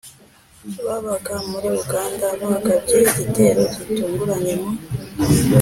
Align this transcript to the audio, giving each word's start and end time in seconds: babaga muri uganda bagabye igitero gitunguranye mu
babaga 0.85 1.33
muri 1.49 1.67
uganda 1.81 2.27
bagabye 2.47 2.95
igitero 3.07 3.61
gitunguranye 3.73 4.53
mu 4.63 4.71